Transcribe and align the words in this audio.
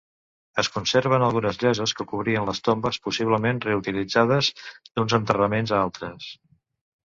Es 0.61 0.69
conserven 0.77 1.25
algunes 1.25 1.59
lloses 1.63 1.93
que 1.99 2.07
cobrien 2.13 2.49
les 2.51 2.63
tombes, 2.69 2.99
possiblement 3.09 3.61
reutilitzades 3.69 4.53
d'uns 4.75 5.19
enterraments 5.23 5.79
a 5.79 5.87
altres. 5.87 6.35